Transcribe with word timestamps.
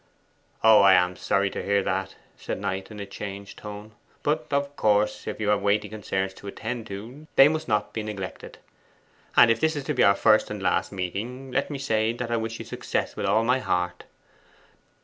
'Oh, 0.63 0.79
I 0.81 0.93
am 0.95 1.15
sorry 1.15 1.51
to 1.51 1.61
hear 1.61 1.83
that,' 1.83 2.15
said 2.35 2.59
Knight, 2.59 2.89
in 2.89 2.99
a 2.99 3.05
changed 3.05 3.59
tone. 3.59 3.91
'But 4.23 4.47
of 4.49 4.75
course, 4.75 5.27
if 5.27 5.39
you 5.39 5.49
have 5.49 5.61
weighty 5.61 5.89
concerns 5.89 6.33
to 6.33 6.47
attend 6.47 6.87
to, 6.87 7.27
they 7.35 7.47
must 7.47 7.67
not 7.67 7.93
be 7.93 8.01
neglected. 8.01 8.57
And 9.37 9.51
if 9.51 9.59
this 9.59 9.75
is 9.75 9.83
to 9.83 9.93
be 9.93 10.01
our 10.03 10.15
first 10.15 10.49
and 10.49 10.59
last 10.59 10.91
meeting, 10.91 11.51
let 11.51 11.69
me 11.69 11.77
say 11.77 12.13
that 12.13 12.31
I 12.31 12.37
wish 12.37 12.57
you 12.57 12.65
success 12.65 13.15
with 13.15 13.27
all 13.27 13.43
my 13.43 13.59
heart! 13.59 14.05